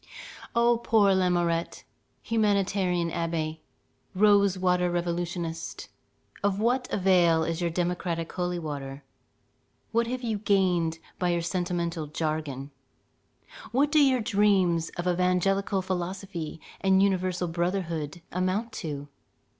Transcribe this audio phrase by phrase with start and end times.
[0.55, 1.83] O poor Lamourette!
[2.23, 3.59] humanitarian abbé,
[4.15, 5.89] rose water revolutionist,
[6.43, 9.03] of what avail is your democratic holy water?
[9.91, 12.71] What have you gained by your sentimental jargon?
[13.71, 19.07] what do your dreams of evangelical philosophy and universal brotherhood amount to?